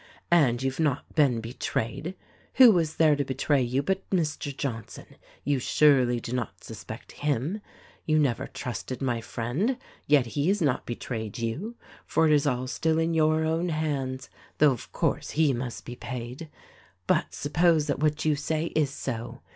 And 0.31 0.63
you've 0.63 0.79
not 0.79 1.13
been 1.13 1.41
betrayed. 1.41 2.15
Who 2.55 2.71
was 2.71 2.95
there 2.95 3.15
to 3.15 3.23
betray 3.23 3.61
you 3.61 3.83
but 3.83 4.09
Mr. 4.09 4.51
Johnson— 4.57 5.05
You 5.53 5.59
surely 5.59 6.19
do 6.19 6.33
not 6.33 6.63
suspect 6.63 7.11
him! 7.11 7.61
You 8.07 8.17
never 8.17 8.47
trusted 8.47 8.99
my 8.99 9.21
friend; 9.21 9.77
yet 10.07 10.25
he 10.25 10.47
has 10.47 10.59
not 10.59 10.87
betrayed 10.87 11.37
you, 11.37 11.75
for 12.07 12.25
it 12.25 12.33
is 12.33 12.47
all 12.47 12.65
still 12.65 12.97
in 12.97 13.13
your 13.13 13.43
own 13.45 13.69
hands— 13.69 14.27
though, 14.57 14.71
of 14.71 14.91
course, 14.91 15.29
he 15.29 15.53
must 15.53 15.85
be 15.85 15.95
paid. 15.95 16.49
"But, 17.05 17.31
suppose 17.35 17.85
that 17.85 17.99
what 17.99 18.25
you 18.25 18.35
say 18.35 18.71
is 18.75 18.89
so. 18.89 19.41